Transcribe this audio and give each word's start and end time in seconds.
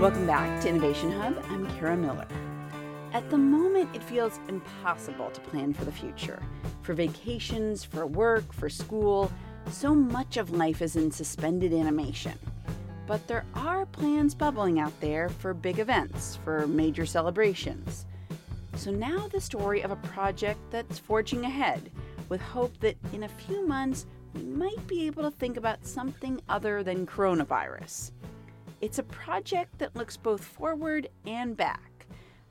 Welcome 0.00 0.28
back 0.28 0.60
to 0.60 0.68
Innovation 0.68 1.10
Hub. 1.10 1.42
I'm 1.50 1.66
Kara 1.76 1.96
Miller. 1.96 2.28
At 3.12 3.28
the 3.30 3.36
moment, 3.36 3.96
it 3.96 4.04
feels 4.04 4.38
impossible 4.48 5.28
to 5.30 5.40
plan 5.40 5.74
for 5.74 5.84
the 5.84 5.90
future. 5.90 6.40
For 6.82 6.94
vacations, 6.94 7.82
for 7.82 8.06
work, 8.06 8.52
for 8.52 8.68
school, 8.68 9.28
so 9.72 9.96
much 9.96 10.36
of 10.36 10.52
life 10.52 10.82
is 10.82 10.94
in 10.94 11.10
suspended 11.10 11.72
animation. 11.72 12.38
But 13.08 13.26
there 13.26 13.44
are 13.54 13.86
plans 13.86 14.36
bubbling 14.36 14.78
out 14.78 14.92
there 15.00 15.30
for 15.30 15.52
big 15.52 15.80
events, 15.80 16.38
for 16.44 16.68
major 16.68 17.04
celebrations. 17.04 18.06
So 18.76 18.92
now 18.92 19.26
the 19.26 19.40
story 19.40 19.80
of 19.82 19.90
a 19.90 19.96
project 19.96 20.60
that's 20.70 21.00
forging 21.00 21.44
ahead 21.44 21.90
with 22.28 22.40
hope 22.40 22.78
that 22.78 22.94
in 23.12 23.24
a 23.24 23.28
few 23.28 23.66
months 23.66 24.06
we 24.32 24.42
might 24.42 24.86
be 24.86 25.08
able 25.08 25.24
to 25.24 25.32
think 25.32 25.56
about 25.56 25.84
something 25.84 26.40
other 26.48 26.84
than 26.84 27.04
coronavirus. 27.04 28.12
It's 28.80 28.98
a 28.98 29.02
project 29.02 29.78
that 29.78 29.96
looks 29.96 30.16
both 30.16 30.44
forward 30.44 31.08
and 31.26 31.56
back, 31.56 32.06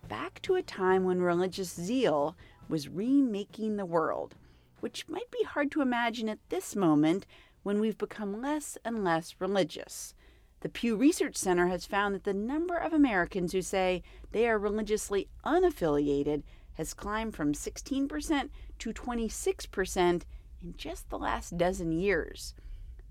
back 0.10 0.42
to 0.42 0.56
a 0.56 0.62
time 0.62 1.06
when 1.06 1.22
religious 1.22 1.74
zeal 1.74 2.36
was 2.68 2.90
remaking 2.90 3.78
the 3.78 3.86
world, 3.86 4.36
which 4.82 5.08
might 5.08 5.32
be 5.32 5.44
hard 5.44 5.72
to 5.72 5.82
imagine 5.82 6.28
at 6.28 6.40
this 6.50 6.76
moment 6.76 7.26
when 7.64 7.80
we've 7.80 7.98
become 7.98 8.42
less 8.42 8.78
and 8.84 9.06
less 9.06 9.36
religious. 9.40 10.14
The 10.60 10.70
Pew 10.70 10.98
Research 10.98 11.38
Center 11.38 11.68
has 11.68 11.86
found 11.86 12.14
that 12.14 12.26
the 12.26 12.34
number 12.34 12.76
of 12.76 12.92
Americans 12.92 13.54
who 13.54 13.62
say 13.62 14.04
they 14.34 14.50
are 14.50 14.60
religiously 14.60 15.30
unaffiliated 15.46 16.44
has 16.74 16.94
climbed 16.94 17.36
from 17.36 17.54
16% 17.54 18.50
to 18.80 18.94
26% 18.94 20.22
in 20.62 20.74
just 20.76 21.10
the 21.10 21.18
last 21.18 21.58
dozen 21.58 21.94
years. 21.94 22.54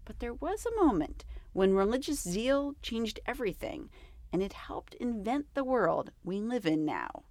But 0.05 0.19
there 0.19 0.35
was 0.35 0.66
a 0.66 0.85
moment 0.85 1.24
when 1.57 1.73
religious 1.73 2.21
zeal 2.21 2.74
changed 2.82 3.18
everything, 3.24 3.88
and 4.30 4.43
it 4.43 4.52
helped 4.52 4.93
invent 4.96 5.46
the 5.54 5.65
world 5.65 6.10
we 6.23 6.38
live 6.38 6.66
in 6.66 6.85
now. 6.85 7.23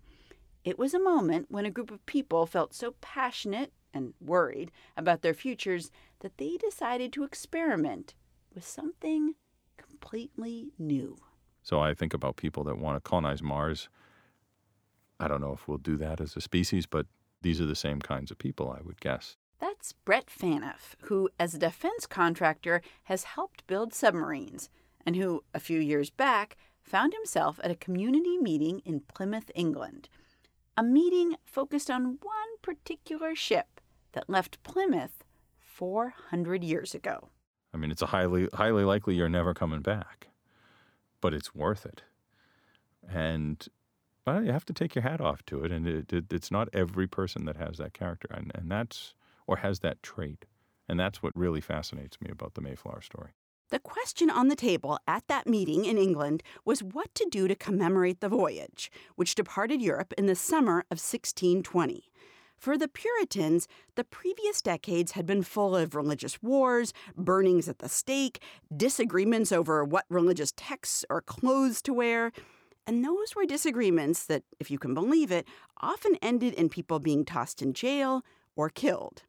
It 0.64 0.80
was 0.80 0.96
a 0.96 1.00
moment 1.00 1.46
when 1.52 1.68
a 1.68 1.70
group 1.70 1.92
of 1.92 2.04
people 2.08 2.48
felt 2.48 2.74
so 2.74 2.96
passionate 3.02 3.72
and 3.94 4.16
worried 4.20 4.72
about 4.98 5.22
their 5.22 5.36
futures 5.36 5.92
that 6.22 6.40
they 6.40 6.58
decided 6.58 7.14
to 7.14 7.24
experiment 7.24 8.16
with 8.52 8.66
something 8.66 9.36
completely 9.78 10.72
new. 10.80 11.16
So 11.62 11.80
I 11.80 11.94
think 11.94 12.16
about 12.16 12.36
people 12.36 12.64
that 12.64 12.80
want 12.80 12.96
to 12.96 13.08
colonize 13.08 13.44
Mars. 13.44 13.90
I 15.20 15.28
don't 15.28 15.42
know 15.42 15.54
if 15.54 15.68
we'll 15.68 15.78
do 15.78 15.98
that 15.98 16.20
as 16.20 16.36
a 16.36 16.42
species, 16.42 16.88
but 16.88 17.06
these 17.44 17.62
are 17.62 17.68
the 17.68 17.76
same 17.76 18.02
kinds 18.02 18.32
of 18.32 18.40
people, 18.40 18.76
I 18.76 18.82
would 18.82 19.00
guess. 19.00 19.38
That's 19.76 19.92
Brett 19.92 20.28
Phaneuf, 20.28 20.96
who, 21.02 21.30
as 21.38 21.54
a 21.54 21.60
defense 21.60 22.08
contractor, 22.08 22.82
has 23.04 23.26
helped 23.26 23.68
build 23.68 23.94
submarines, 23.94 24.70
and 25.06 25.18
who, 25.18 25.44
a 25.54 25.60
few 25.60 25.80
years 25.80 26.10
back, 26.10 26.56
found 26.82 27.14
himself 27.14 27.60
at 27.62 27.72
a 27.72 27.76
community 27.76 28.38
meeting 28.38 28.82
in 28.86 29.02
Plymouth, 29.02 29.52
England. 29.54 30.08
A 30.78 30.84
meeting 30.84 31.36
focused 31.44 31.92
on 31.92 32.20
one 32.22 32.58
particular 32.62 33.36
ship 33.36 33.82
that 34.14 34.30
left 34.30 34.64
Plymouth 34.64 35.26
400 35.60 36.64
years 36.64 36.96
ago. 36.96 37.28
I 37.74 37.78
mean, 37.78 37.92
it's 37.92 38.02
a 38.02 38.08
highly 38.08 38.48
highly 38.54 38.86
likely 38.86 39.16
you're 39.16 39.28
never 39.28 39.54
coming 39.54 39.82
back, 39.82 40.30
but 41.20 41.34
it's 41.34 41.54
worth 41.54 41.86
it. 41.86 42.02
And 43.10 43.68
well, 44.26 44.42
you 44.42 44.54
have 44.54 44.66
to 44.66 44.74
take 44.74 44.96
your 44.96 45.04
hat 45.04 45.20
off 45.20 45.46
to 45.48 45.66
it, 45.66 45.72
and 45.74 45.86
it, 45.86 46.14
it, 46.14 46.32
it's 46.32 46.50
not 46.50 46.70
every 46.72 47.08
person 47.08 47.44
that 47.44 47.58
has 47.58 47.78
that 47.78 47.94
character, 47.94 48.30
and, 48.32 48.54
and 48.56 48.72
that's 48.72 49.14
or 49.48 49.58
has 49.58 49.80
that 49.80 50.02
trait, 50.04 50.46
and 50.88 51.00
that's 51.00 51.22
what 51.24 51.36
really 51.36 51.62
fascinates 51.62 52.20
me 52.22 52.30
about 52.32 52.54
the 52.54 52.62
Mayflower 52.62 53.02
story. 53.02 53.32
The 53.70 53.80
question 53.80 54.30
on 54.30 54.48
the 54.48 54.56
table 54.56 55.00
at 55.08 55.28
that 55.28 55.48
meeting 55.48 55.86
in 55.86 55.98
England 55.98 56.44
was 56.66 56.84
what 56.84 57.14
to 57.16 57.28
do 57.32 57.48
to 57.48 57.56
commemorate 57.56 58.22
the 58.22 58.30
voyage, 58.30 58.92
which 59.16 59.34
departed 59.34 59.82
Europe 59.82 60.14
in 60.18 60.28
the 60.28 60.36
summer 60.36 60.80
of 60.92 61.00
1620. 61.00 62.04
For 62.58 62.78
the 62.78 62.88
Puritans, 62.88 63.68
the 63.96 64.04
previous 64.04 64.62
decades 64.62 65.14
had 65.14 65.26
been 65.26 65.44
full 65.44 65.76
of 65.76 65.96
religious 65.96 66.42
wars, 66.42 66.94
burnings 67.18 67.68
at 67.68 67.80
the 67.80 67.90
stake, 67.90 68.42
disagreements 68.76 69.52
over 69.52 69.84
what 69.84 70.06
religious 70.10 70.54
texts 70.56 71.04
or 71.10 71.22
clothes 71.22 71.82
to 71.84 71.94
wear. 71.94 72.32
And 72.88 73.04
those 73.04 73.36
were 73.36 73.46
disagreements 73.46 74.26
that, 74.28 74.44
if 74.60 74.70
you 74.70 74.78
can 74.78 74.94
believe 74.94 75.32
it, 75.32 75.48
often 75.82 76.18
ended 76.22 76.54
in 76.54 76.70
people 76.70 77.00
being 77.00 77.26
tossed 77.26 77.62
in 77.62 77.74
jail 77.74 78.24
or 78.56 78.70
killed. 78.70 79.24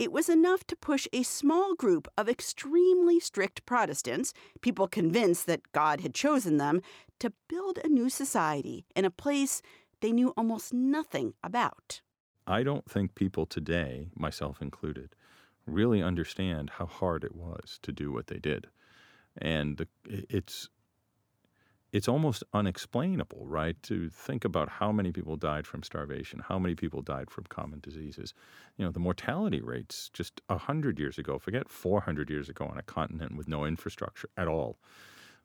It 0.00 0.12
was 0.12 0.30
enough 0.30 0.66
to 0.68 0.76
push 0.76 1.06
a 1.12 1.22
small 1.22 1.74
group 1.74 2.08
of 2.16 2.26
extremely 2.26 3.20
strict 3.20 3.66
Protestants, 3.66 4.32
people 4.62 4.88
convinced 4.88 5.46
that 5.46 5.72
God 5.72 6.00
had 6.00 6.14
chosen 6.14 6.56
them, 6.56 6.80
to 7.18 7.34
build 7.48 7.78
a 7.84 7.88
new 7.88 8.08
society 8.08 8.86
in 8.96 9.04
a 9.04 9.10
place 9.10 9.60
they 10.00 10.10
knew 10.10 10.32
almost 10.38 10.72
nothing 10.72 11.34
about. 11.44 12.00
I 12.46 12.62
don't 12.62 12.90
think 12.90 13.14
people 13.14 13.44
today, 13.44 14.08
myself 14.16 14.62
included, 14.62 15.14
really 15.66 16.02
understand 16.02 16.70
how 16.78 16.86
hard 16.86 17.22
it 17.22 17.36
was 17.36 17.78
to 17.82 17.92
do 17.92 18.10
what 18.10 18.28
they 18.28 18.38
did. 18.38 18.68
And 19.36 19.86
it's 20.06 20.70
it's 21.92 22.08
almost 22.08 22.44
unexplainable, 22.52 23.46
right? 23.46 23.80
To 23.84 24.08
think 24.10 24.44
about 24.44 24.68
how 24.68 24.92
many 24.92 25.10
people 25.10 25.36
died 25.36 25.66
from 25.66 25.82
starvation, 25.82 26.40
how 26.48 26.58
many 26.58 26.74
people 26.74 27.02
died 27.02 27.30
from 27.30 27.44
common 27.48 27.80
diseases. 27.80 28.32
You 28.76 28.84
know, 28.84 28.92
the 28.92 29.00
mortality 29.00 29.60
rates 29.60 30.10
just 30.12 30.40
100 30.46 30.98
years 31.00 31.18
ago, 31.18 31.38
forget 31.38 31.68
400 31.68 32.30
years 32.30 32.48
ago 32.48 32.66
on 32.66 32.78
a 32.78 32.82
continent 32.82 33.36
with 33.36 33.48
no 33.48 33.64
infrastructure 33.64 34.28
at 34.36 34.46
all, 34.46 34.78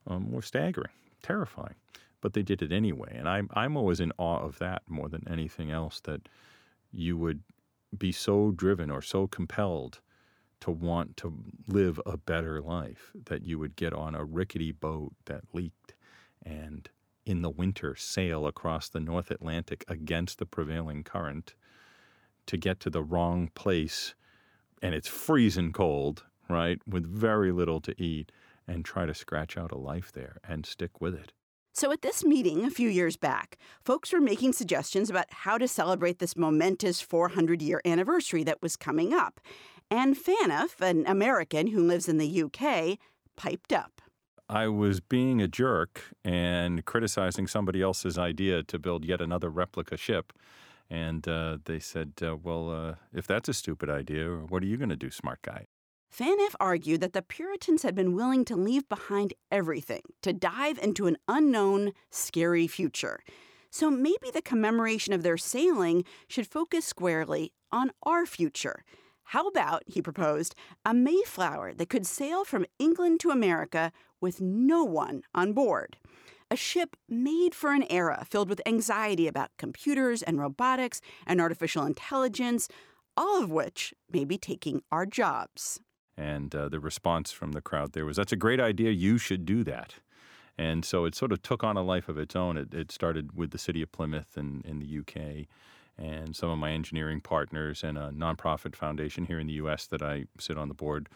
um, 0.06 0.32
were 0.32 0.44
staggering, 0.44 0.92
terrifying. 1.24 1.76
But 2.22 2.34
they 2.34 2.44
did 2.44 2.62
it 2.62 2.72
anyway. 2.72 3.16
And 3.18 3.28
I'm, 3.28 3.50
I'm 3.54 3.76
always 3.76 4.00
in 4.00 4.12
awe 4.18 4.40
of 4.40 4.60
that 4.60 4.84
more 4.88 5.10
than 5.10 5.28
anything 5.28 5.72
else 5.72 6.00
that 6.02 6.30
you 6.92 7.18
would 7.18 7.42
be 7.98 8.12
so 8.12 8.52
driven 8.52 8.92
or 8.92 9.02
so 9.02 9.26
compelled 9.26 10.00
to 10.62 10.72
want 10.72 11.18
to 11.18 11.34
live 11.68 12.00
a 12.06 12.18
better 12.18 12.62
life 12.62 13.12
that 13.26 13.46
you 13.46 13.60
would 13.60 13.76
get 13.76 13.94
on 13.94 14.16
a 14.16 14.24
rickety 14.24 14.72
boat 14.72 15.14
that 15.26 15.42
leaked 15.54 15.95
and 16.46 16.90
in 17.26 17.42
the 17.42 17.50
winter 17.50 17.96
sail 17.96 18.46
across 18.46 18.88
the 18.88 19.00
North 19.00 19.32
Atlantic 19.32 19.84
against 19.88 20.38
the 20.38 20.46
prevailing 20.46 21.04
current 21.04 21.56
to 22.46 22.58
get 22.58 22.80
to 22.82 22.90
the 22.90 23.04
wrong 23.04 23.50
place 23.56 24.14
and 24.82 24.94
it's 24.94 25.08
freezing 25.08 25.72
cold, 25.72 26.26
right, 26.48 26.80
with 26.88 27.08
very 27.08 27.52
little 27.52 27.82
to 27.82 28.00
eat 28.02 28.32
and 28.68 28.86
try 28.86 29.06
to 29.06 29.14
scratch 29.14 29.58
out 29.58 29.72
a 29.72 29.78
life 29.78 30.12
there 30.12 30.38
and 30.48 30.66
stick 30.66 31.02
with 31.02 31.16
it. 31.16 31.32
So, 31.74 31.92
at 31.92 32.04
this 32.04 32.24
meeting 32.24 32.64
a 32.64 32.70
few 32.70 32.88
years 32.88 33.18
back, 33.18 33.58
folks 33.84 34.14
were 34.14 34.22
making 34.22 34.54
suggestions 34.54 35.10
about 35.10 35.26
how 35.30 35.58
to 35.58 35.68
celebrate 35.68 36.20
this 36.20 36.38
momentous 36.38 37.02
400 37.02 37.62
year 37.62 37.82
anniversary 37.84 38.44
that 38.44 38.62
was 38.62 38.78
coming 38.78 39.14
up. 39.14 39.42
And 39.92 40.16
Phaneuf, 40.16 40.80
an 40.80 41.06
American 41.06 41.68
who 41.68 41.86
lives 41.86 42.08
in 42.08 42.18
the 42.18 42.44
UK, 42.44 42.98
piped 43.36 43.74
up. 43.74 44.02
I 44.48 44.68
was 44.68 45.00
being 45.00 45.42
a 45.42 45.48
jerk 45.48 46.04
and 46.24 46.86
criticizing 46.86 47.48
somebody 47.48 47.82
else's 47.82 48.18
idea 48.18 48.62
to 48.64 48.78
build 48.78 49.04
yet 49.04 49.22
another 49.22 49.50
replica 49.50 49.98
ship. 49.98 50.34
And 50.90 51.28
uh, 51.28 51.58
they 51.66 51.80
said, 51.80 52.14
uh, 52.22 52.36
Well, 52.36 52.70
uh, 52.70 52.96
if 53.12 53.26
that's 53.26 53.50
a 53.50 53.54
stupid 53.54 53.90
idea, 53.90 54.28
what 54.30 54.62
are 54.62 54.68
you 54.68 54.78
going 54.78 54.90
to 54.90 54.96
do, 54.96 55.10
smart 55.10 55.42
guy? 55.42 55.66
Phaneuf 56.16 56.56
argued 56.60 57.02
that 57.02 57.14
the 57.14 57.24
Puritans 57.24 57.82
had 57.82 57.96
been 57.96 58.14
willing 58.14 58.46
to 58.46 58.56
leave 58.56 58.88
behind 58.88 59.34
everything 59.52 60.02
to 60.22 60.32
dive 60.32 60.78
into 60.78 61.08
an 61.08 61.18
unknown, 61.28 61.92
scary 62.12 62.68
future. 62.68 63.20
So 63.70 63.92
maybe 63.92 64.32
the 64.32 64.42
commemoration 64.42 65.12
of 65.12 65.24
their 65.24 65.38
sailing 65.38 66.06
should 66.30 66.48
focus 66.48 66.86
squarely 66.86 67.52
on 67.72 67.92
our 68.04 68.26
future. 68.26 68.86
How 69.30 69.48
about, 69.48 69.84
he 69.88 70.02
proposed, 70.02 70.56
a 70.86 70.94
Mayflower 70.94 71.74
that 71.74 71.90
could 71.90 72.06
sail 72.06 72.46
from 72.46 72.66
England 72.78 73.20
to 73.22 73.32
America 73.32 73.92
with 74.22 74.40
no 74.40 74.84
one 74.84 75.24
on 75.34 75.54
board? 75.54 75.98
A 76.52 76.56
ship 76.56 76.96
made 77.10 77.56
for 77.56 77.74
an 77.74 77.86
era 77.90 78.26
filled 78.30 78.50
with 78.50 78.62
anxiety 78.68 79.28
about 79.28 79.50
computers 79.58 80.22
and 80.22 80.40
robotics 80.40 81.02
and 81.26 81.42
artificial 81.42 81.86
intelligence, 81.86 82.68
all 83.18 83.42
of 83.42 83.50
which 83.50 83.96
may 84.12 84.26
be 84.26 84.38
taking 84.38 84.84
our 84.92 85.08
jobs. 85.08 85.80
And 86.16 86.54
uh, 86.54 86.70
the 86.70 86.80
response 86.80 87.32
from 87.32 87.54
the 87.54 87.62
crowd 87.62 87.94
there 87.94 88.06
was, 88.06 88.18
That's 88.18 88.32
a 88.32 88.38
great 88.38 88.60
idea. 88.60 88.92
You 88.92 89.18
should 89.18 89.44
do 89.46 89.64
that. 89.64 89.96
And 90.58 90.86
so 90.86 91.06
it 91.06 91.16
sort 91.16 91.32
of 91.32 91.42
took 91.42 91.64
on 91.64 91.78
a 91.78 91.84
life 91.84 92.08
of 92.08 92.18
its 92.18 92.36
own. 92.36 92.58
It, 92.58 92.74
it 92.74 92.92
started 92.92 93.36
with 93.36 93.50
the 93.50 93.58
city 93.58 93.82
of 93.82 93.92
Plymouth 93.92 94.38
in, 94.38 94.62
in 94.64 94.80
the 94.80 95.00
UK 95.00 95.48
and 95.98 96.36
some 96.36 96.50
of 96.50 96.58
my 96.58 96.72
engineering 96.72 97.22
partners 97.22 97.84
and 97.84 97.98
a 97.98 98.12
nonprofit 98.12 98.76
foundation 98.76 99.26
here 99.26 99.40
in 99.40 99.48
the 99.48 99.54
US 99.54 99.88
that 99.88 100.02
I 100.02 100.26
sit 100.40 100.58
on 100.58 100.68
the 100.68 100.74
board 100.74 101.10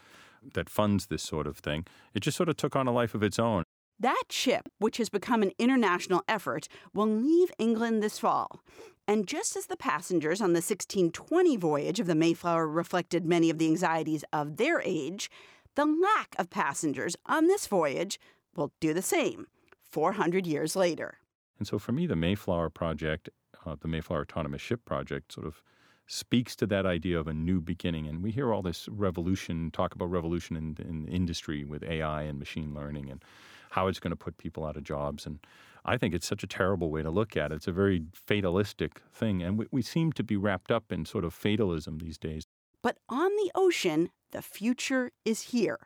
that 0.54 0.70
funds 0.70 1.06
this 1.06 1.22
sort 1.22 1.46
of 1.46 1.58
thing. 1.58 1.86
It 2.14 2.20
just 2.20 2.36
sort 2.36 2.48
of 2.48 2.56
took 2.56 2.74
on 2.74 2.86
a 2.86 2.92
life 2.92 3.14
of 3.14 3.22
its 3.22 3.38
own. 3.38 3.64
That 3.98 4.24
ship, 4.30 4.70
which 4.78 4.96
has 4.96 5.10
become 5.10 5.42
an 5.42 5.52
international 5.58 6.22
effort, 6.26 6.68
will 6.94 7.06
leave 7.06 7.52
England 7.58 8.02
this 8.02 8.18
fall. 8.18 8.62
And 9.06 9.26
just 9.26 9.56
as 9.56 9.66
the 9.66 9.76
passengers 9.76 10.40
on 10.40 10.54
the 10.54 10.58
1620 10.58 11.56
voyage 11.58 12.00
of 12.00 12.06
the 12.06 12.14
Mayflower 12.14 12.66
reflected 12.66 13.26
many 13.26 13.50
of 13.50 13.58
the 13.58 13.66
anxieties 13.66 14.24
of 14.32 14.56
their 14.56 14.80
age, 14.82 15.30
the 15.74 15.84
lack 15.84 16.34
of 16.38 16.48
passengers 16.48 17.16
on 17.26 17.46
this 17.46 17.66
voyage 17.66 18.18
will 18.56 18.72
do 18.80 18.94
the 18.94 19.02
same. 19.02 19.46
400 19.90 20.46
years 20.46 20.76
later. 20.76 21.18
And 21.58 21.66
so 21.66 21.78
for 21.78 21.92
me, 21.92 22.06
the 22.06 22.16
Mayflower 22.16 22.70
Project, 22.70 23.28
uh, 23.66 23.76
the 23.80 23.88
Mayflower 23.88 24.22
Autonomous 24.22 24.62
Ship 24.62 24.84
Project, 24.84 25.32
sort 25.32 25.46
of 25.46 25.62
speaks 26.06 26.56
to 26.56 26.66
that 26.66 26.86
idea 26.86 27.18
of 27.18 27.28
a 27.28 27.32
new 27.32 27.60
beginning. 27.60 28.08
And 28.08 28.22
we 28.22 28.32
hear 28.32 28.52
all 28.52 28.62
this 28.62 28.88
revolution, 28.88 29.70
talk 29.70 29.94
about 29.94 30.10
revolution 30.10 30.56
in, 30.56 30.76
in 30.84 31.06
industry 31.06 31.64
with 31.64 31.84
AI 31.84 32.22
and 32.22 32.38
machine 32.38 32.74
learning 32.74 33.10
and 33.10 33.22
how 33.70 33.86
it's 33.86 34.00
going 34.00 34.10
to 34.10 34.16
put 34.16 34.36
people 34.36 34.64
out 34.64 34.76
of 34.76 34.82
jobs. 34.82 35.24
And 35.24 35.38
I 35.84 35.96
think 35.96 36.12
it's 36.12 36.26
such 36.26 36.42
a 36.42 36.48
terrible 36.48 36.90
way 36.90 37.02
to 37.02 37.10
look 37.10 37.36
at 37.36 37.52
it. 37.52 37.56
It's 37.56 37.68
a 37.68 37.72
very 37.72 38.02
fatalistic 38.12 39.00
thing. 39.12 39.42
And 39.42 39.56
we, 39.56 39.66
we 39.70 39.82
seem 39.82 40.12
to 40.14 40.24
be 40.24 40.36
wrapped 40.36 40.72
up 40.72 40.90
in 40.90 41.04
sort 41.04 41.24
of 41.24 41.32
fatalism 41.32 41.98
these 41.98 42.18
days. 42.18 42.44
But 42.82 42.98
on 43.08 43.30
the 43.36 43.52
ocean, 43.54 44.10
the 44.32 44.42
future 44.42 45.12
is 45.24 45.42
here. 45.42 45.78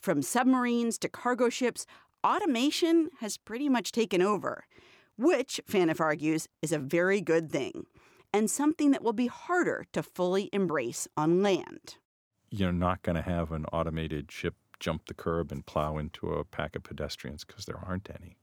From 0.00 0.22
submarines 0.22 0.98
to 0.98 1.08
cargo 1.08 1.48
ships, 1.48 1.86
automation 2.24 3.10
has 3.20 3.36
pretty 3.36 3.68
much 3.68 3.92
taken 3.92 4.22
over, 4.22 4.64
which, 5.18 5.60
Phaneuf 5.68 6.00
argues, 6.00 6.48
is 6.62 6.72
a 6.72 6.78
very 6.78 7.20
good 7.20 7.50
thing 7.50 7.86
and 8.32 8.50
something 8.50 8.90
that 8.90 9.02
will 9.02 9.12
be 9.12 9.26
harder 9.26 9.86
to 9.92 10.02
fully 10.02 10.50
embrace 10.52 11.08
on 11.16 11.42
land. 11.42 11.96
You're 12.50 12.72
not 12.72 13.02
going 13.02 13.16
to 13.16 13.22
have 13.22 13.52
an 13.52 13.64
automated 13.66 14.30
ship 14.30 14.54
jump 14.80 15.06
the 15.06 15.14
curb 15.14 15.50
and 15.50 15.66
plow 15.66 15.98
into 15.98 16.32
a 16.32 16.44
pack 16.44 16.76
of 16.76 16.82
pedestrians 16.82 17.44
because 17.44 17.64
there 17.64 17.78
aren't 17.84 18.08
any. 18.20 18.36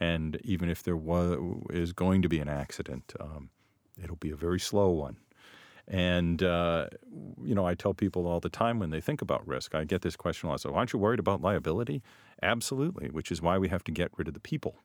And 0.00 0.40
even 0.44 0.70
if 0.70 0.82
there 0.82 0.96
was 0.96 1.36
is 1.70 1.92
going 1.92 2.22
to 2.22 2.28
be 2.28 2.38
an 2.38 2.48
accident, 2.48 3.12
um, 3.18 3.50
it'll 4.02 4.16
be 4.16 4.30
a 4.30 4.36
very 4.36 4.60
slow 4.60 4.90
one. 4.90 5.16
And 5.88 6.42
uh, 6.42 6.88
you 7.42 7.54
know, 7.54 7.66
I 7.66 7.74
tell 7.74 7.94
people 7.94 8.26
all 8.26 8.40
the 8.40 8.50
time 8.50 8.78
when 8.78 8.90
they 8.90 9.00
think 9.00 9.22
about 9.22 9.46
risk, 9.48 9.74
I 9.74 9.84
get 9.84 10.02
this 10.02 10.16
question 10.16 10.48
a 10.48 10.52
lot. 10.52 10.60
So, 10.60 10.74
aren't 10.74 10.92
you 10.92 10.98
worried 10.98 11.18
about 11.18 11.40
liability? 11.40 12.02
Absolutely, 12.42 13.08
which 13.08 13.32
is 13.32 13.42
why 13.42 13.58
we 13.58 13.68
have 13.68 13.82
to 13.84 13.90
get 13.90 14.12
rid 14.16 14.28
of 14.28 14.34
the 14.34 14.40
people. 14.40 14.76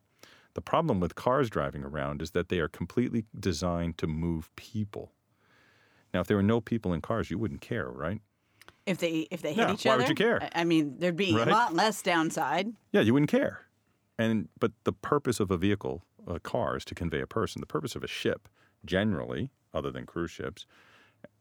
The 0.56 0.62
problem 0.62 1.00
with 1.00 1.16
cars 1.16 1.50
driving 1.50 1.84
around 1.84 2.22
is 2.22 2.32
that 2.32 2.50
they 2.50 2.60
are 2.60 2.68
completely 2.68 3.26
designed 3.38 3.98
to 3.98 4.08
move 4.08 4.56
people. 4.56 5.12
Now, 6.14 6.22
if 6.22 6.28
there 6.28 6.38
were 6.38 6.44
no 6.44 6.62
people 6.62 6.94
in 6.94 7.02
cars, 7.02 7.32
you 7.32 7.40
wouldn't 7.40 7.62
care, 7.62 7.90
right? 7.90 8.22
If 8.86 8.98
they 9.00 9.28
if 9.32 9.42
they 9.42 9.54
hit 9.54 9.68
Yeah, 9.68 9.74
each 9.74 9.86
why 9.86 9.94
other, 9.94 10.04
would 10.04 10.10
you 10.10 10.16
care? 10.16 10.42
I 10.44 10.62
I 10.62 10.64
mean, 10.64 10.98
there'd 11.00 11.16
be 11.16 11.34
Right? 11.34 11.48
a 11.48 11.52
lot 11.52 11.74
less 11.74 12.02
downside. 12.02 12.68
Yeah, 12.92 13.02
you 13.02 13.14
wouldn't 13.14 13.32
care. 13.32 13.66
And 14.18 14.50
but 14.60 14.72
the 14.84 14.94
purpose 14.94 15.40
of 15.40 15.50
a 15.50 15.58
vehicle, 15.58 16.04
a 16.28 16.40
car, 16.40 16.78
is 16.78 16.86
to 16.86 16.96
convey 16.96 17.22
a 17.22 17.28
person. 17.28 17.62
The 17.62 17.66
purpose 17.68 17.96
of 17.96 18.04
a 18.04 18.08
ship, 18.08 18.48
generally, 18.86 19.52
other 19.74 19.90
than 19.92 20.06
cruise 20.06 20.32
ships 20.32 20.66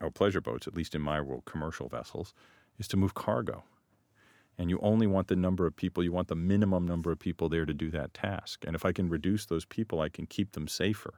or 0.01 0.11
pleasure 0.11 0.41
boats, 0.41 0.67
at 0.67 0.75
least 0.75 0.95
in 0.95 1.03
my 1.03 1.21
world, 1.21 1.45
commercial 1.45 1.89
vessels, 1.89 2.33
is 2.79 2.89
to 2.89 2.97
move 2.97 3.15
cargo. 3.15 3.65
And 4.59 4.71
you 4.71 4.79
only 4.83 5.07
want 5.07 5.29
the 5.29 5.37
number 5.37 5.67
of 5.67 5.77
people, 5.77 6.05
you 6.05 6.13
want 6.13 6.29
the 6.29 6.37
minimum 6.37 6.87
number 6.87 7.11
of 7.11 7.19
people 7.19 7.49
there 7.49 7.65
to 7.65 7.75
do 7.75 7.91
that 7.91 8.15
task. 8.15 8.65
And 8.67 8.77
if 8.77 8.85
I 8.85 8.93
can 8.93 9.09
reduce 9.09 9.47
those 9.47 9.65
people, 9.65 10.01
I 10.01 10.09
can 10.09 10.27
keep 10.27 10.53
them 10.53 10.69
safer. 10.69 11.15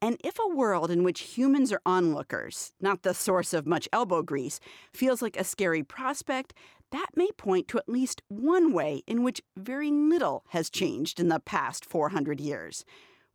And 0.00 0.16
if 0.24 0.36
a 0.40 0.54
world 0.54 0.90
in 0.90 1.04
which 1.04 1.20
humans 1.20 1.72
are 1.72 1.80
onlookers, 1.86 2.72
not 2.80 3.02
the 3.02 3.14
source 3.14 3.54
of 3.54 3.68
much 3.68 3.88
elbow 3.92 4.22
grease, 4.22 4.58
feels 4.92 5.22
like 5.22 5.36
a 5.36 5.44
scary 5.44 5.84
prospect, 5.84 6.54
that 6.90 7.06
may 7.14 7.30
point 7.36 7.68
to 7.68 7.78
at 7.78 7.88
least 7.88 8.20
one 8.28 8.72
way 8.72 9.02
in 9.06 9.22
which 9.22 9.40
very 9.56 9.92
little 9.92 10.44
has 10.48 10.70
changed 10.70 11.20
in 11.20 11.28
the 11.28 11.38
past 11.38 11.84
400 11.84 12.40
years. 12.40 12.84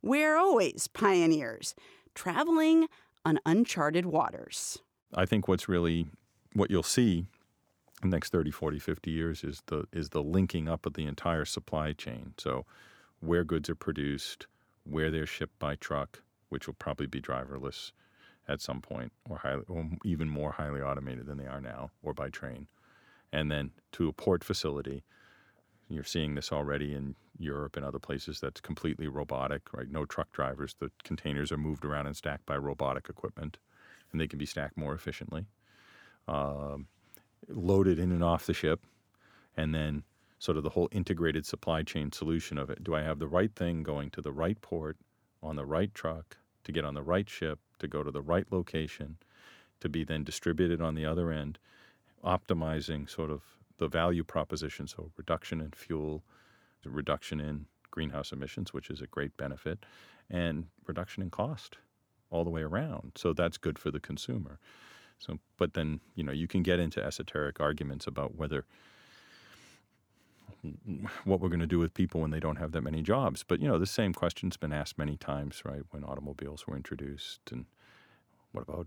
We're 0.02 0.36
always 0.36 0.88
pioneers, 0.88 1.74
traveling 2.14 2.86
on 3.24 3.40
uncharted 3.46 4.04
waters. 4.04 4.78
I 5.14 5.24
think 5.24 5.48
what's 5.48 5.68
really 5.68 6.06
what 6.52 6.70
you'll 6.70 6.82
see 6.82 7.26
next 8.04 8.30
30, 8.30 8.50
40, 8.50 8.78
50 8.78 9.10
years 9.10 9.44
is 9.44 9.62
the 9.66 9.84
is 9.92 10.10
the 10.10 10.22
linking 10.22 10.68
up 10.68 10.86
of 10.86 10.94
the 10.94 11.06
entire 11.06 11.44
supply 11.44 11.92
chain. 11.92 12.34
So 12.38 12.64
where 13.20 13.44
goods 13.44 13.68
are 13.68 13.74
produced, 13.74 14.46
where 14.84 15.10
they're 15.10 15.26
shipped 15.26 15.58
by 15.58 15.76
truck, 15.76 16.22
which 16.48 16.66
will 16.66 16.74
probably 16.74 17.06
be 17.06 17.20
driverless 17.20 17.92
at 18.46 18.60
some 18.60 18.80
point 18.80 19.12
or 19.28 19.38
highly 19.38 19.64
or 19.68 19.88
even 20.04 20.28
more 20.28 20.52
highly 20.52 20.80
automated 20.80 21.26
than 21.26 21.38
they 21.38 21.46
are 21.46 21.60
now 21.60 21.90
or 22.02 22.14
by 22.14 22.30
train. 22.30 22.66
And 23.32 23.50
then 23.50 23.72
to 23.92 24.08
a 24.08 24.12
port 24.12 24.44
facility. 24.44 25.04
You're 25.90 26.04
seeing 26.04 26.34
this 26.34 26.52
already 26.52 26.94
in 26.94 27.14
Europe 27.38 27.74
and 27.74 27.84
other 27.84 27.98
places 27.98 28.40
that's 28.40 28.60
completely 28.60 29.08
robotic, 29.08 29.72
right? 29.72 29.90
No 29.90 30.04
truck 30.04 30.30
drivers. 30.32 30.74
The 30.78 30.90
containers 31.02 31.50
are 31.50 31.56
moved 31.56 31.82
around 31.82 32.06
and 32.06 32.14
stacked 32.14 32.44
by 32.44 32.58
robotic 32.58 33.08
equipment 33.08 33.56
and 34.12 34.20
they 34.20 34.28
can 34.28 34.38
be 34.38 34.46
stacked 34.46 34.76
more 34.76 34.94
efficiently, 34.94 35.46
um, 36.26 36.86
loaded 37.48 37.98
in 37.98 38.12
and 38.12 38.22
off 38.22 38.46
the 38.46 38.54
ship, 38.54 38.84
and 39.56 39.74
then 39.74 40.04
sort 40.38 40.56
of 40.56 40.62
the 40.62 40.70
whole 40.70 40.88
integrated 40.92 41.44
supply 41.44 41.82
chain 41.82 42.12
solution 42.12 42.58
of 42.58 42.70
it. 42.70 42.84
Do 42.84 42.94
I 42.94 43.02
have 43.02 43.18
the 43.18 43.26
right 43.26 43.54
thing 43.54 43.82
going 43.82 44.10
to 44.10 44.22
the 44.22 44.32
right 44.32 44.60
port 44.60 44.96
on 45.42 45.56
the 45.56 45.66
right 45.66 45.92
truck 45.94 46.36
to 46.64 46.72
get 46.72 46.84
on 46.84 46.94
the 46.94 47.02
right 47.02 47.28
ship 47.28 47.58
to 47.78 47.88
go 47.88 48.02
to 48.02 48.10
the 48.10 48.22
right 48.22 48.46
location 48.50 49.16
to 49.80 49.88
be 49.88 50.04
then 50.04 50.24
distributed 50.24 50.80
on 50.80 50.94
the 50.94 51.06
other 51.06 51.30
end, 51.30 51.58
optimizing 52.24 53.08
sort 53.08 53.30
of 53.30 53.42
the 53.78 53.88
value 53.88 54.24
proposition, 54.24 54.86
so 54.86 55.10
reduction 55.16 55.60
in 55.60 55.70
fuel, 55.70 56.24
reduction 56.84 57.40
in 57.40 57.66
greenhouse 57.90 58.32
emissions, 58.32 58.72
which 58.72 58.90
is 58.90 59.00
a 59.00 59.06
great 59.06 59.36
benefit, 59.36 59.84
and 60.30 60.66
reduction 60.86 61.22
in 61.22 61.30
cost 61.30 61.78
all 62.30 62.44
the 62.44 62.50
way 62.50 62.62
around. 62.62 63.12
So 63.16 63.32
that's 63.32 63.56
good 63.56 63.78
for 63.78 63.90
the 63.90 64.00
consumer. 64.00 64.58
So, 65.18 65.38
but 65.56 65.74
then 65.74 66.00
you 66.14 66.22
know 66.22 66.32
you 66.32 66.46
can 66.46 66.62
get 66.62 66.78
into 66.78 67.04
esoteric 67.04 67.60
arguments 67.60 68.06
about 68.06 68.36
whether 68.36 68.64
what 71.24 71.40
we're 71.40 71.48
going 71.48 71.60
to 71.60 71.66
do 71.66 71.78
with 71.78 71.94
people 71.94 72.20
when 72.20 72.30
they 72.30 72.40
don't 72.40 72.56
have 72.56 72.72
that 72.72 72.82
many 72.82 73.02
jobs. 73.02 73.44
But 73.46 73.60
you 73.60 73.68
know 73.68 73.78
the 73.78 73.86
same 73.86 74.12
question's 74.12 74.56
been 74.56 74.72
asked 74.72 74.98
many 74.98 75.16
times, 75.16 75.62
right? 75.64 75.82
When 75.90 76.04
automobiles 76.04 76.66
were 76.66 76.76
introduced, 76.76 77.40
and 77.50 77.66
what 78.52 78.62
about 78.62 78.86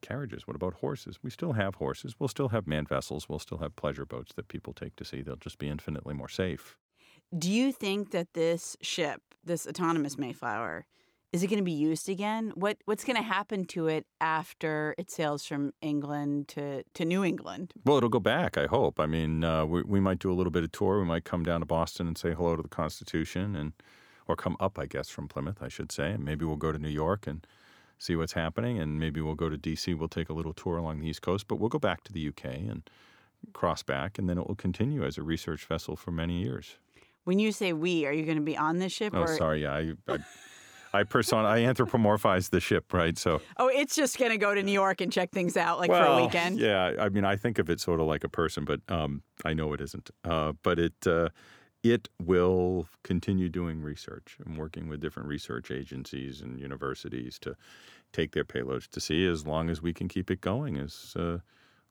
carriages? 0.00 0.46
What 0.46 0.56
about 0.56 0.74
horses? 0.74 1.18
We 1.22 1.30
still 1.30 1.52
have 1.52 1.76
horses. 1.76 2.14
We'll 2.18 2.28
still 2.28 2.48
have 2.50 2.66
manned 2.66 2.88
vessels. 2.88 3.28
We'll 3.28 3.38
still 3.38 3.58
have 3.58 3.76
pleasure 3.76 4.06
boats 4.06 4.32
that 4.36 4.48
people 4.48 4.72
take 4.72 4.96
to 4.96 5.04
sea. 5.04 5.22
They'll 5.22 5.36
just 5.36 5.58
be 5.58 5.68
infinitely 5.68 6.14
more 6.14 6.28
safe. 6.28 6.76
Do 7.36 7.50
you 7.50 7.72
think 7.72 8.12
that 8.12 8.32
this 8.34 8.76
ship, 8.80 9.20
this 9.44 9.66
autonomous 9.66 10.16
Mayflower, 10.16 10.86
is 11.32 11.42
it 11.42 11.48
going 11.48 11.58
to 11.58 11.64
be 11.64 11.72
used 11.72 12.08
again? 12.08 12.52
What 12.54 12.78
what's 12.86 13.04
going 13.04 13.16
to 13.16 13.22
happen 13.22 13.66
to 13.66 13.86
it 13.86 14.06
after 14.20 14.94
it 14.96 15.10
sails 15.10 15.44
from 15.44 15.72
England 15.82 16.48
to, 16.48 16.84
to 16.94 17.04
New 17.04 17.22
England? 17.22 17.74
Well, 17.84 17.98
it'll 17.98 18.08
go 18.08 18.20
back, 18.20 18.56
I 18.56 18.66
hope. 18.66 18.98
I 18.98 19.06
mean, 19.06 19.44
uh, 19.44 19.66
we, 19.66 19.82
we 19.82 20.00
might 20.00 20.20
do 20.20 20.32
a 20.32 20.34
little 20.34 20.50
bit 20.50 20.64
of 20.64 20.72
tour. 20.72 20.98
We 20.98 21.04
might 21.04 21.24
come 21.24 21.44
down 21.44 21.60
to 21.60 21.66
Boston 21.66 22.06
and 22.06 22.16
say 22.16 22.32
hello 22.32 22.56
to 22.56 22.62
the 22.62 22.68
Constitution, 22.68 23.54
and 23.54 23.72
or 24.26 24.36
come 24.36 24.56
up, 24.58 24.78
I 24.78 24.86
guess, 24.86 25.08
from 25.10 25.28
Plymouth, 25.28 25.62
I 25.62 25.68
should 25.68 25.92
say. 25.92 26.12
And 26.12 26.24
maybe 26.24 26.44
we'll 26.44 26.56
go 26.56 26.72
to 26.72 26.78
New 26.78 26.88
York 26.88 27.26
and 27.26 27.46
see 27.98 28.16
what's 28.16 28.32
happening, 28.32 28.78
and 28.78 28.98
maybe 28.98 29.20
we'll 29.20 29.34
go 29.34 29.48
to 29.50 29.58
D.C. 29.58 29.92
We'll 29.94 30.08
take 30.08 30.28
a 30.30 30.34
little 30.34 30.54
tour 30.54 30.78
along 30.78 31.00
the 31.00 31.08
East 31.08 31.22
Coast, 31.22 31.46
but 31.48 31.56
we'll 31.56 31.68
go 31.68 31.78
back 31.78 32.04
to 32.04 32.12
the 32.12 32.20
U.K. 32.20 32.66
and 32.70 32.88
cross 33.52 33.82
back, 33.82 34.18
and 34.18 34.30
then 34.30 34.38
it 34.38 34.46
will 34.46 34.54
continue 34.54 35.04
as 35.04 35.18
a 35.18 35.22
research 35.22 35.66
vessel 35.66 35.94
for 35.94 36.10
many 36.10 36.42
years. 36.42 36.76
When 37.24 37.38
you 37.38 37.52
say 37.52 37.74
we, 37.74 38.06
are 38.06 38.12
you 38.12 38.24
going 38.24 38.38
to 38.38 38.42
be 38.42 38.56
on 38.56 38.78
this 38.78 38.92
ship? 38.92 39.12
Oh, 39.14 39.22
or 39.22 39.36
sorry, 39.36 39.62
yeah, 39.62 39.74
I. 39.74 39.92
I 40.08 40.18
I 40.92 41.02
person 41.04 41.38
I 41.38 41.60
anthropomorphize 41.60 42.50
the 42.50 42.60
ship, 42.60 42.92
right? 42.92 43.16
So 43.18 43.40
Oh, 43.56 43.68
it's 43.68 43.94
just 43.94 44.18
going 44.18 44.30
to 44.30 44.38
go 44.38 44.54
to 44.54 44.62
New 44.62 44.72
York 44.72 45.00
and 45.00 45.12
check 45.12 45.30
things 45.30 45.56
out 45.56 45.78
like 45.78 45.90
for 45.90 46.02
a 46.02 46.16
weekend. 46.22 46.58
Yeah, 46.58 46.94
I 46.98 47.08
mean, 47.08 47.24
I 47.24 47.36
think 47.36 47.58
of 47.58 47.68
it 47.70 47.80
sort 47.80 48.00
of 48.00 48.06
like 48.06 48.24
a 48.24 48.28
person, 48.28 48.64
but 48.64 48.80
um, 48.88 49.22
I 49.44 49.54
know 49.54 49.72
it 49.72 49.80
isn't. 49.80 50.10
Uh, 50.24 50.52
but 50.62 50.78
it 50.78 51.06
uh, 51.06 51.28
it 51.82 52.08
will 52.20 52.88
continue 53.04 53.48
doing 53.48 53.80
research 53.82 54.36
and 54.44 54.56
working 54.56 54.88
with 54.88 55.00
different 55.00 55.28
research 55.28 55.70
agencies 55.70 56.40
and 56.40 56.58
universities 56.58 57.38
to 57.40 57.54
take 58.12 58.32
their 58.32 58.44
payloads 58.44 58.88
to 58.88 59.00
sea 59.00 59.26
as 59.26 59.46
long 59.46 59.70
as 59.70 59.80
we 59.82 59.92
can 59.92 60.08
keep 60.08 60.30
it 60.30 60.40
going, 60.40 60.76
as 60.76 61.14
uh, 61.16 61.38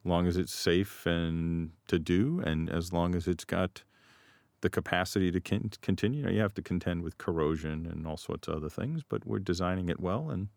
long 0.04 0.28
as 0.28 0.38
it's 0.38 0.54
safe 0.54 1.06
and 1.06 1.72
to 1.88 2.00
do, 2.00 2.42
and 2.46 2.70
as 2.70 2.92
long 2.92 3.16
as 3.16 3.28
it's 3.28 3.46
got 3.46 3.84
the 4.62 4.70
capacity 4.70 5.32
to 5.32 5.40
con- 5.40 5.72
continue. 5.82 6.20
You, 6.20 6.26
know, 6.26 6.32
you 6.32 6.40
have 6.42 6.54
to 6.56 6.62
contend 6.62 7.04
with 7.04 7.18
corrosion 7.18 7.86
and 7.86 8.08
all 8.08 8.18
sorts 8.18 8.48
of 8.48 8.56
other 8.56 8.70
things, 8.70 9.04
but 9.08 9.26
we're 9.26 9.40
designing 9.40 9.90
it 9.90 10.00
well, 10.00 10.30
and 10.30 10.48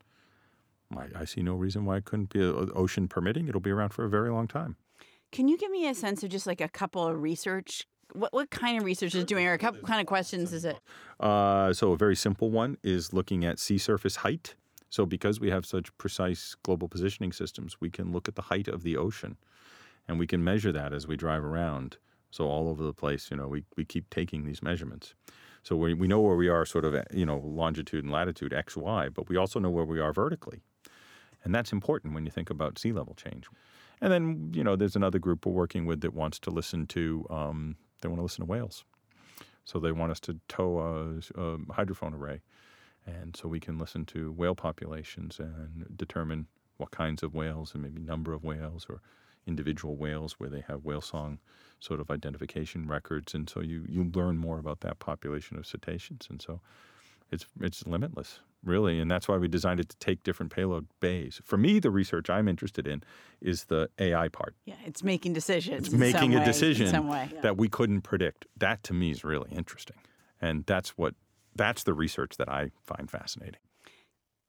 I, 0.96 1.20
I 1.20 1.24
see 1.24 1.42
no 1.42 1.54
reason 1.54 1.84
why 1.84 1.98
it 1.98 2.04
couldn't 2.04 2.32
be 2.32 2.42
uh, 2.42 2.66
ocean 2.74 3.08
permitting. 3.08 3.48
It'll 3.48 3.60
be 3.60 3.70
around 3.70 3.90
for 3.90 4.04
a 4.04 4.08
very 4.08 4.30
long 4.30 4.48
time. 4.48 4.76
Can 5.32 5.48
you 5.48 5.56
give 5.56 5.70
me 5.70 5.86
a 5.86 5.94
sense 5.94 6.22
of 6.22 6.30
just 6.30 6.46
like 6.46 6.60
a 6.60 6.68
couple 6.68 7.06
of 7.06 7.20
research? 7.20 7.86
What 8.12 8.32
what 8.32 8.50
kind 8.50 8.76
of 8.76 8.84
research 8.84 9.14
is 9.14 9.24
doing, 9.24 9.46
or 9.46 9.52
a 9.52 9.58
couple 9.58 9.80
kind 9.82 10.00
of 10.00 10.06
questions 10.06 10.52
is 10.52 10.64
it? 10.64 10.76
Uh, 11.20 11.72
so 11.72 11.92
a 11.92 11.96
very 11.96 12.16
simple 12.16 12.50
one 12.50 12.76
is 12.82 13.12
looking 13.12 13.44
at 13.44 13.60
sea 13.60 13.78
surface 13.78 14.16
height. 14.16 14.56
So 14.88 15.06
because 15.06 15.38
we 15.38 15.50
have 15.50 15.64
such 15.64 15.96
precise 15.98 16.56
global 16.64 16.88
positioning 16.88 17.32
systems, 17.32 17.80
we 17.80 17.90
can 17.90 18.10
look 18.10 18.26
at 18.26 18.34
the 18.34 18.42
height 18.42 18.66
of 18.66 18.82
the 18.82 18.96
ocean, 18.96 19.36
and 20.08 20.18
we 20.18 20.26
can 20.26 20.42
measure 20.42 20.72
that 20.72 20.92
as 20.92 21.06
we 21.06 21.16
drive 21.16 21.44
around. 21.44 21.98
So 22.30 22.46
all 22.46 22.68
over 22.68 22.82
the 22.82 22.92
place, 22.92 23.30
you 23.30 23.36
know, 23.36 23.48
we, 23.48 23.64
we 23.76 23.84
keep 23.84 24.08
taking 24.10 24.44
these 24.44 24.62
measurements. 24.62 25.14
So 25.62 25.76
we, 25.76 25.94
we 25.94 26.08
know 26.08 26.20
where 26.20 26.36
we 26.36 26.48
are 26.48 26.64
sort 26.64 26.84
of, 26.84 26.94
you 27.12 27.26
know, 27.26 27.38
longitude 27.44 28.04
and 28.04 28.12
latitude, 28.12 28.52
X, 28.52 28.76
Y, 28.76 29.08
but 29.08 29.28
we 29.28 29.36
also 29.36 29.58
know 29.58 29.70
where 29.70 29.84
we 29.84 30.00
are 30.00 30.12
vertically. 30.12 30.62
And 31.44 31.54
that's 31.54 31.72
important 31.72 32.14
when 32.14 32.24
you 32.24 32.30
think 32.30 32.50
about 32.50 32.78
sea 32.78 32.92
level 32.92 33.14
change. 33.14 33.46
And 34.00 34.12
then, 34.12 34.52
you 34.54 34.64
know, 34.64 34.76
there's 34.76 34.96
another 34.96 35.18
group 35.18 35.44
we're 35.44 35.52
working 35.52 35.86
with 35.86 36.00
that 36.00 36.14
wants 36.14 36.38
to 36.40 36.50
listen 36.50 36.86
to, 36.88 37.26
um, 37.30 37.76
they 38.00 38.08
want 38.08 38.18
to 38.18 38.22
listen 38.22 38.46
to 38.46 38.50
whales. 38.50 38.84
So 39.64 39.78
they 39.78 39.92
want 39.92 40.10
us 40.10 40.20
to 40.20 40.40
tow 40.48 40.78
a, 40.78 41.18
a 41.40 41.58
hydrophone 41.74 42.14
array, 42.14 42.40
and 43.06 43.36
so 43.36 43.48
we 43.48 43.60
can 43.60 43.78
listen 43.78 44.04
to 44.06 44.32
whale 44.32 44.54
populations 44.54 45.38
and 45.38 45.86
determine 45.96 46.46
what 46.78 46.90
kinds 46.90 47.22
of 47.22 47.34
whales 47.34 47.74
and 47.74 47.82
maybe 47.82 48.00
number 48.00 48.32
of 48.32 48.42
whales 48.42 48.86
or 48.88 49.00
individual 49.46 49.96
whales 49.96 50.34
where 50.38 50.50
they 50.50 50.62
have 50.66 50.84
whale 50.84 51.00
song 51.00 51.38
sort 51.78 52.00
of 52.00 52.10
identification 52.10 52.86
records, 52.86 53.34
and 53.34 53.48
so 53.48 53.60
you 53.60 53.84
you 53.88 54.10
learn 54.14 54.36
more 54.36 54.58
about 54.58 54.80
that 54.80 54.98
population 54.98 55.56
of 55.56 55.66
cetaceans, 55.66 56.26
and 56.30 56.40
so 56.42 56.60
it's 57.30 57.46
it's 57.60 57.86
limitless 57.86 58.40
really. 58.62 59.00
And 59.00 59.10
that's 59.10 59.26
why 59.26 59.38
we 59.38 59.48
designed 59.48 59.80
it 59.80 59.88
to 59.88 59.96
take 59.96 60.22
different 60.22 60.52
payload 60.52 60.86
bays. 61.00 61.40
For 61.44 61.56
me 61.56 61.78
the 61.78 61.90
research 61.90 62.28
i'm 62.28 62.48
interested 62.48 62.86
in 62.86 63.02
is 63.40 63.64
the 63.64 63.88
ai 63.98 64.28
part. 64.28 64.54
Yeah 64.64 64.74
it's 64.84 65.02
making 65.02 65.32
decisions 65.32 65.88
it's 65.88 65.96
making 65.96 66.34
a 66.34 66.38
way, 66.38 66.44
decision 66.44 67.08
way, 67.08 67.30
that 67.42 67.56
we 67.56 67.68
couldn't 67.68 68.02
predict. 68.02 68.46
That 68.56 68.82
to 68.84 68.92
me 68.92 69.10
is 69.10 69.24
really 69.24 69.50
interesting. 69.52 69.96
And 70.40 70.64
that's 70.66 70.90
what 70.90 71.14
that's 71.56 71.82
the 71.84 71.94
research 71.94 72.36
that 72.36 72.48
i 72.48 72.70
find 72.82 73.10
fascinating 73.10 73.60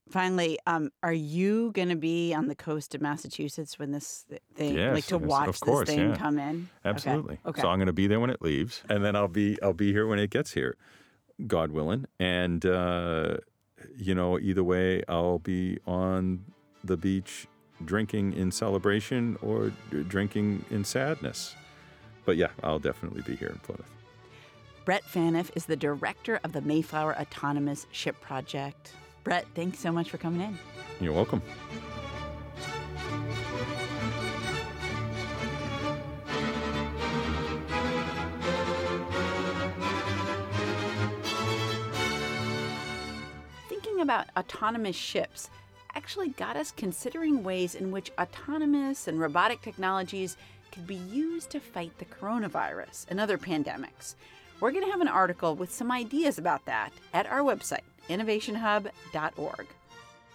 finally 0.09 0.57
um, 0.67 0.91
are 1.03 1.13
you 1.13 1.71
going 1.73 1.89
to 1.89 1.95
be 1.95 2.33
on 2.33 2.47
the 2.47 2.55
coast 2.55 2.93
of 2.95 3.01
massachusetts 3.01 3.79
when 3.79 3.91
this 3.91 4.25
thing 4.55 4.75
yes, 4.75 4.93
like 4.93 5.05
to 5.05 5.17
yes, 5.17 5.23
watch 5.23 5.59
course, 5.61 5.87
this 5.87 5.95
thing 5.95 6.09
yeah. 6.09 6.15
come 6.15 6.37
in 6.37 6.69
absolutely 6.83 7.35
okay. 7.35 7.49
okay. 7.49 7.61
so 7.61 7.69
i'm 7.69 7.77
going 7.77 7.87
to 7.87 7.93
be 7.93 8.07
there 8.07 8.19
when 8.19 8.29
it 8.29 8.41
leaves 8.41 8.83
and 8.89 9.05
then 9.05 9.15
i'll 9.15 9.27
be 9.27 9.61
i'll 9.61 9.73
be 9.73 9.91
here 9.91 10.07
when 10.07 10.19
it 10.19 10.29
gets 10.29 10.53
here 10.53 10.75
god 11.47 11.71
willing 11.71 12.05
and 12.19 12.65
uh, 12.65 13.37
you 13.97 14.15
know, 14.15 14.39
either 14.39 14.63
way, 14.63 15.03
I'll 15.07 15.39
be 15.39 15.79
on 15.85 16.45
the 16.83 16.97
beach 16.97 17.47
drinking 17.85 18.33
in 18.33 18.51
celebration 18.51 19.37
or 19.41 19.71
drinking 20.07 20.65
in 20.69 20.83
sadness. 20.83 21.55
But 22.25 22.37
yeah, 22.37 22.49
I'll 22.63 22.79
definitely 22.79 23.21
be 23.21 23.35
here 23.35 23.49
in 23.49 23.59
Plymouth. 23.59 23.89
Brett 24.85 25.03
Phaneuf 25.03 25.51
is 25.55 25.65
the 25.65 25.75
director 25.75 26.39
of 26.43 26.53
the 26.53 26.61
Mayflower 26.61 27.17
Autonomous 27.17 27.87
Ship 27.91 28.19
Project. 28.21 28.93
Brett, 29.23 29.45
thanks 29.53 29.79
so 29.79 29.91
much 29.91 30.09
for 30.09 30.17
coming 30.17 30.41
in. 30.41 30.57
You're 30.99 31.13
welcome. 31.13 31.41
Thinking 43.69 44.01
about 44.01 44.27
autonomous 44.35 44.95
ships 44.95 45.49
actually 45.95 46.29
got 46.29 46.55
us 46.55 46.71
considering 46.71 47.43
ways 47.43 47.75
in 47.75 47.91
which 47.91 48.11
autonomous 48.19 49.07
and 49.07 49.19
robotic 49.19 49.61
technologies 49.61 50.37
could 50.71 50.87
be 50.87 50.95
used 50.95 51.49
to 51.51 51.59
fight 51.59 51.91
the 51.99 52.05
coronavirus 52.05 53.05
and 53.09 53.19
other 53.19 53.37
pandemics. 53.37 54.15
We're 54.59 54.71
going 54.71 54.85
to 54.85 54.91
have 54.91 55.01
an 55.01 55.07
article 55.07 55.55
with 55.55 55.71
some 55.71 55.91
ideas 55.91 56.37
about 56.37 56.65
that 56.65 56.93
at 57.13 57.27
our 57.27 57.41
website, 57.41 57.81
innovationhub.org. 58.11 59.67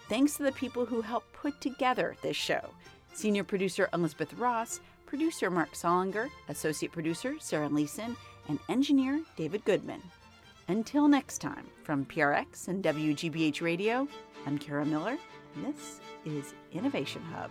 Thanks 0.09 0.37
to 0.37 0.43
the 0.43 0.51
people 0.51 0.85
who 0.85 1.01
helped 1.01 1.33
put 1.33 1.59
together 1.61 2.15
this 2.21 2.35
show 2.37 2.69
senior 3.13 3.43
producer 3.43 3.89
Elizabeth 3.93 4.33
Ross, 4.35 4.79
producer 5.07 5.49
Mark 5.49 5.73
Solinger, 5.73 6.29
associate 6.49 6.91
producer 6.91 7.35
Sarah 7.39 7.67
Leeson, 7.69 8.15
and 8.47 8.59
engineer 8.69 9.21
David 9.35 9.65
Goodman. 9.65 10.01
Until 10.67 11.07
next 11.07 11.39
time, 11.39 11.65
from 11.83 12.05
PRX 12.05 12.67
and 12.67 12.83
WGBH 12.83 13.61
Radio, 13.61 14.07
I'm 14.45 14.57
Kara 14.57 14.85
Miller, 14.85 15.17
and 15.55 15.65
this 15.65 15.99
is 16.25 16.53
Innovation 16.73 17.23
Hub. 17.33 17.49